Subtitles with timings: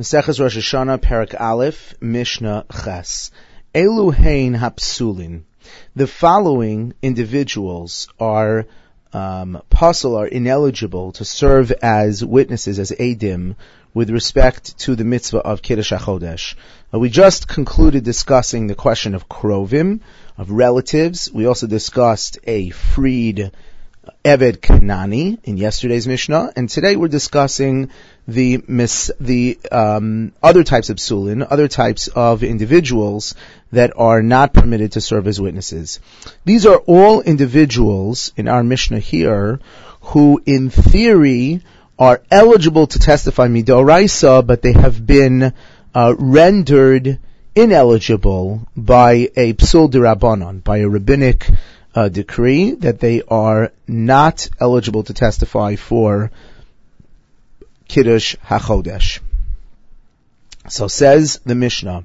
[0.00, 3.30] Maseches Rosh Hashanah, Parak Aleph, Mishnah Ches.
[3.74, 5.42] Eluhain Hapsulin.
[5.94, 8.64] The following individuals are
[9.12, 13.56] um, are ineligible to serve as witnesses, as adim,
[13.92, 16.54] with respect to the mitzvah of Kiddush HaChodesh.
[16.94, 20.00] Uh, we just concluded discussing the question of krovim,
[20.38, 21.30] of relatives.
[21.30, 23.52] We also discussed a freed
[24.24, 27.90] Eved Kanani in yesterday's Mishnah, and today we're discussing
[28.26, 33.34] the mis- the um, other types of psulin, other types of individuals
[33.72, 36.00] that are not permitted to serve as witnesses.
[36.46, 39.60] These are all individuals in our Mishnah here
[40.00, 41.60] who, in theory,
[41.98, 45.52] are eligible to testify midoraisa, but they have been
[45.94, 47.18] uh, rendered
[47.54, 51.50] ineligible by a psul dirabanan, by a rabbinic
[51.94, 56.30] uh, decree that they are not eligible to testify for
[57.88, 59.20] Kiddush HaChodesh.
[60.68, 62.04] So says the Mishnah,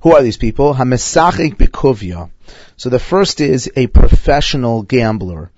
[0.00, 0.74] who are these people?
[0.74, 2.30] Hamesachik Bikuvya.
[2.76, 5.50] So the first is a professional gambler.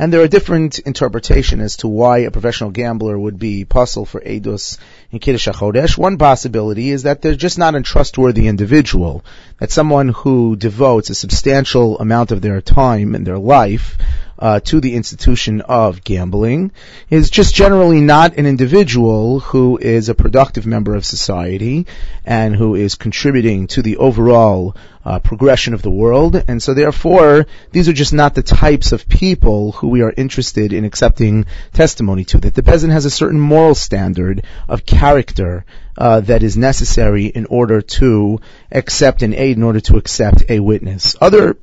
[0.00, 4.20] And there are different interpretations as to why a professional gambler would be pasul for
[4.20, 4.78] Eidos
[5.10, 5.98] in Kiddush HaChodesh.
[5.98, 9.24] One possibility is that they're just not a trustworthy individual.
[9.58, 13.98] That someone who devotes a substantial amount of their time and their life
[14.38, 16.72] uh, to the institution of gambling
[17.10, 21.86] is just generally not an individual who is a productive member of society
[22.24, 26.42] and who is contributing to the overall uh, progression of the world.
[26.48, 30.72] And so therefore, these are just not the types of people who we are interested
[30.72, 32.38] in accepting testimony to.
[32.38, 35.64] That the peasant has a certain moral standard of character
[35.96, 40.60] uh, that is necessary in order to accept an aid, in order to accept a
[40.60, 41.16] witness.
[41.20, 41.56] Other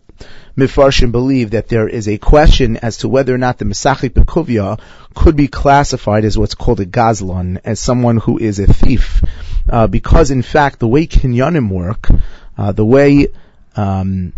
[0.57, 4.79] Mifarshim believe that there is a question as to whether or not the Mesachik Bekuvya
[5.13, 9.21] could be classified as what's called a Gazlan, as someone who is a thief,
[9.69, 12.09] uh, because in fact the way Kinyanim work,
[12.57, 13.27] uh, the way
[13.75, 14.31] um,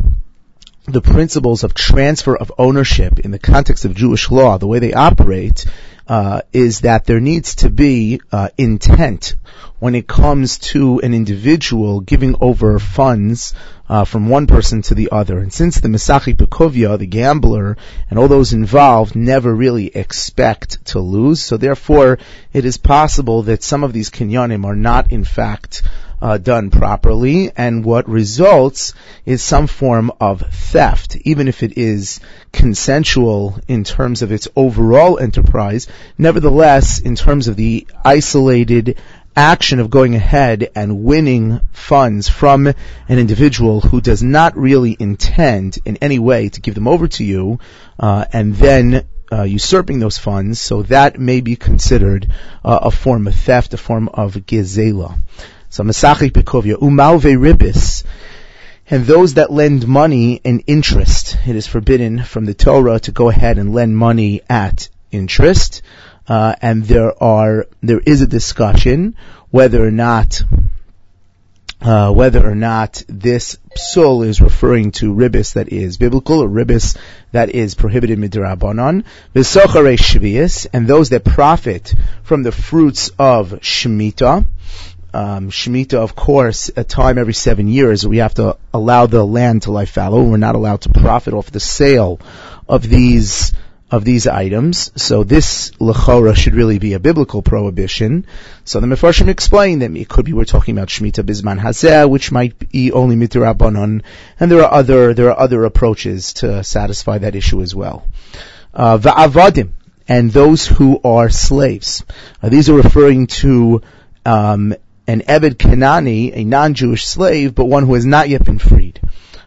[0.87, 4.93] the principles of transfer of ownership in the context of Jewish law, the way they
[4.93, 5.65] operate,
[6.07, 9.35] uh, is that there needs to be uh, intent
[9.79, 13.53] when it comes to an individual giving over funds
[13.89, 15.39] uh, from one person to the other.
[15.39, 17.75] And since the Mesachik Bekovia, the gambler,
[18.09, 22.17] and all those involved never really expect to lose, so therefore
[22.53, 25.83] it is possible that some of these kinyanim are not in fact
[26.21, 28.93] uh, done properly, and what results
[29.25, 32.19] is some form of theft, even if it is
[32.51, 35.87] consensual in terms of its overall enterprise.
[36.17, 38.97] Nevertheless, in terms of the isolated
[39.35, 42.75] action of going ahead and winning funds from an
[43.19, 47.59] individual who does not really intend in any way to give them over to you,
[47.99, 52.31] uh, and then uh, usurping those funds, so that may be considered
[52.63, 55.19] uh, a form of theft, a form of gezela.
[55.69, 58.03] So Masachik Bekovia, Umalve Ribis,
[58.89, 61.37] and those that lend money in interest.
[61.45, 65.81] It is forbidden from the Torah to go ahead and lend money at interest.
[66.27, 69.15] Uh, and there are, there is a discussion
[69.49, 70.41] whether or not
[71.79, 76.97] uh, whether or not this psul is referring to ribis that is biblical or ribis
[77.31, 79.03] that is prohibited midrabanon,
[79.35, 84.43] v'sochare shvius, and those that profit from the fruits of shemitah,
[85.13, 89.63] um, Shemitah, of course, a time every seven years, we have to allow the land
[89.63, 90.23] to lie fallow.
[90.23, 92.19] We're not allowed to profit off the sale
[92.67, 93.53] of these
[93.89, 94.91] of these items.
[95.01, 98.25] So this lechora should really be a biblical prohibition.
[98.65, 102.31] So the Mefarshim explain that it could be we're talking about Shemitah Bizman Hazeh, which
[102.31, 104.01] might be only Mitirabanon,
[104.39, 108.05] and there are other there are other approaches to satisfy that issue as well.
[108.73, 109.69] Uh, Va'avadim,
[110.07, 112.03] and those who are slaves.
[112.43, 113.81] Uh, these are referring to
[114.25, 114.75] um,
[115.07, 118.99] an Eved Kanani, a non-Jewish slave, but one who has not yet been freed.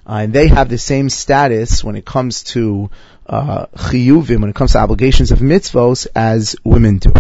[0.07, 2.91] Uh, and they have the same status when it comes to
[3.27, 7.13] uh, chiyuvim, when it comes to obligations of mitzvos, as women do.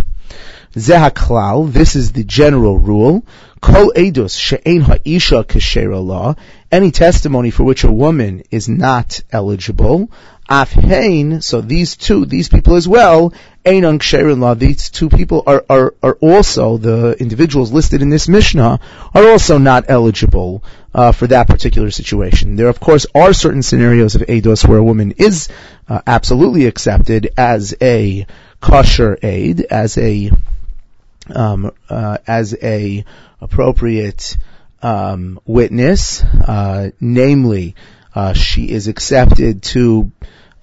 [0.74, 3.24] Zehaklal, this is the general rule.
[3.60, 6.34] Kol edus she'ein ha'isha kasher law,
[6.72, 10.10] any testimony for which a woman is not eligible,
[10.50, 13.32] Afhain, so these two, these people as well,
[13.64, 18.26] Einon Ksherin Law, these two people are, are, are also, the individuals listed in this
[18.26, 18.80] Mishnah,
[19.14, 20.64] are also not eligible
[20.94, 22.56] uh, for that particular situation.
[22.56, 25.48] There, of course, are certain scenarios of Eidos where a woman is
[25.88, 28.26] uh, absolutely accepted as a
[28.60, 30.30] kosher aid, as a,
[31.34, 33.04] um, uh, as a
[33.42, 34.38] appropriate
[34.82, 37.74] um, witness, uh, namely,
[38.14, 40.10] uh, she is accepted to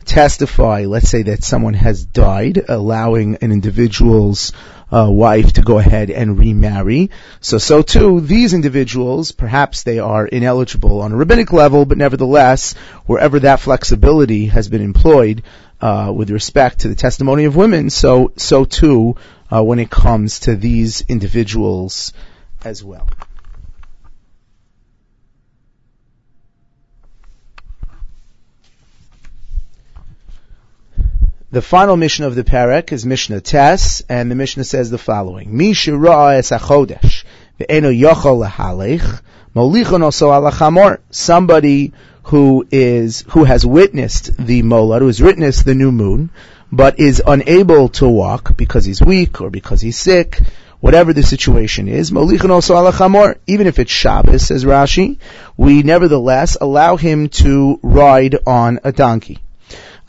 [0.07, 4.53] testify, let's say that someone has died, allowing an individual's
[4.91, 7.11] uh, wife to go ahead and remarry.
[7.41, 12.73] So, so too, these individuals, perhaps they are ineligible on a rabbinic level, but nevertheless,
[13.05, 15.43] wherever that flexibility has been employed,
[15.81, 19.15] uh, with respect to the testimony of women, so, so too,
[19.51, 22.13] uh, when it comes to these individuals
[22.63, 23.07] as well.
[31.49, 35.55] The final mission of the parak is Mishnah Tes, and the Mishnah says the following:
[35.55, 37.23] Misha es achodesh
[37.57, 39.21] ve'eno lehalech
[39.55, 40.97] molichon oso alachamor.
[41.09, 46.31] Somebody who is who has witnessed the molad, who has witnessed the new moon,
[46.69, 50.41] but is unable to walk because he's weak or because he's sick,
[50.81, 53.37] whatever the situation is, molichon also alachamor.
[53.47, 55.17] Even if it's Shabbos, says Rashi,
[55.55, 59.39] we nevertheless allow him to ride on a donkey.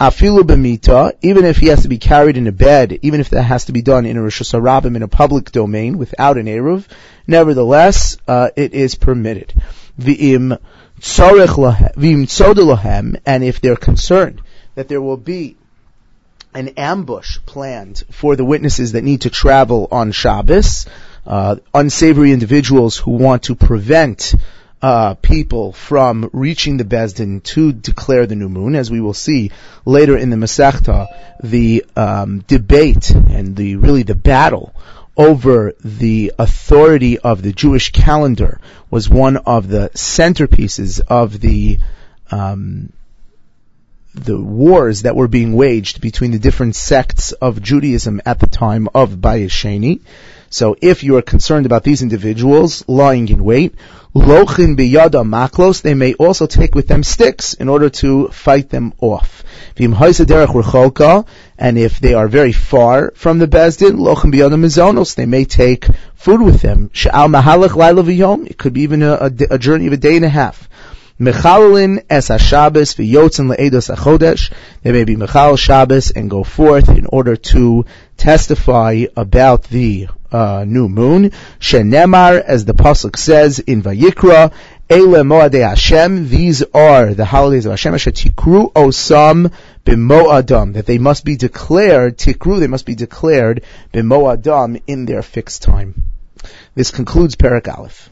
[0.01, 3.43] Afilu b'mita, even if he has to be carried in a bed, even if that
[3.43, 6.87] has to be done in a Rosh Hashanah in a public domain without an Eruv,
[7.27, 9.53] nevertheless, uh, it is permitted.
[9.99, 10.59] V'im
[11.01, 14.41] lahem, and if they're concerned
[14.77, 15.57] that there will be
[16.55, 20.87] an ambush planned for the witnesses that need to travel on Shabbos,
[21.27, 24.35] uh, unsavory individuals who want to prevent
[24.81, 29.51] uh, people from reaching the Bezdin to declare the new moon, as we will see
[29.85, 31.07] later in the Masechta,
[31.43, 34.75] the um, debate and the really the battle
[35.17, 41.79] over the authority of the Jewish calendar was one of the centerpieces of the
[42.31, 42.93] um,
[44.15, 48.89] the wars that were being waged between the different sects of Judaism at the time
[48.95, 50.01] of Bayis Sheni.
[50.51, 53.75] So if you are concerned about these individuals lying in wait,
[54.15, 58.95] lochin biyada maklos, they may also take with them sticks in order to fight them
[59.01, 59.45] off.
[59.77, 59.95] And
[61.79, 66.41] if they are very far from the Bezdin, lochin biyada mizonos, they may take food
[66.41, 66.89] with them.
[66.95, 68.03] Sha'al mahalach laila
[68.47, 70.69] it could be even a, a, a journey of a day and a half.
[71.21, 74.53] Mechalin es ha-Shabbos v'yotzen le'edos ha-Chodesh.
[74.83, 77.85] They may be Mechal Shabbos and go forth in order to
[78.17, 81.31] testify about the uh, new moon.
[81.59, 84.53] Shenemar, as the pasuk says in Vayikra,
[84.91, 86.29] Ele Moadei Hashem.
[86.29, 87.95] These are the holidays of Hashem.
[87.95, 89.53] Tikru osam
[89.85, 90.75] b'moadam.
[90.75, 92.19] That they must be declared.
[92.19, 92.61] Tikru.
[92.61, 96.05] They must be declared b'moadam in their fixed time.
[96.75, 98.11] This concludes Perak Aleph.